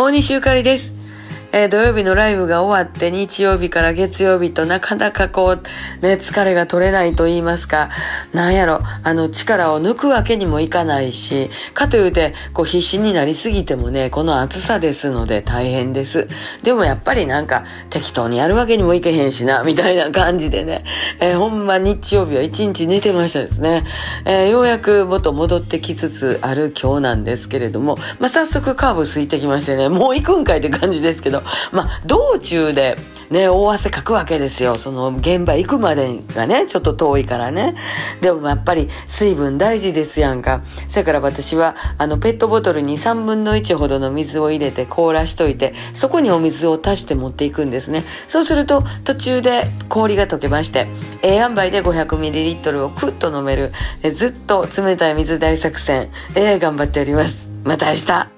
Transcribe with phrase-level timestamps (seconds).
[0.00, 0.97] 大西ゆかりです。
[1.50, 7.88] えー、土曜日のライブが終わって日曜日から月曜日となかなかこう、ね、疲れが取れないと言いますか、
[8.34, 16.28] なんやろ、あの力を抜くわけにもいかないし、かというて、こう必死になりすぎてもね、この暑さですので大変です。
[16.62, 20.84] でもやっぱりなんか適当にやるわけにもいけへんしな、みたいな感じでね、
[21.18, 23.84] えー、ほんま日曜日は一日寝てましたですね。
[24.26, 32.96] えー、ようやく元戻ってきつつある今日なんですけれども、まあ、早速カーブ空いてきましてね、もう行くんかいって感じですけど、ど、まあ、道中で、
[33.30, 34.76] ね、大汗かくわけですよ。
[34.76, 37.74] その現場行くまでがね、ちょっと遠いからね。
[38.20, 40.62] でもやっぱり水分大事ですやんか。
[40.88, 48.04] そやから私は、あの、ペットボトルに3分の1ほどの水を入れて凍らしといて、そこにお水を足して持っていくんですね。
[48.26, 50.86] そうすると、途中で氷が溶けまして、
[51.22, 53.72] ええ塩梅で 500ml をクッと飲める、
[54.02, 57.50] えずっと冷たい水大作戦、えー、頑張っております。
[57.64, 58.37] また明日。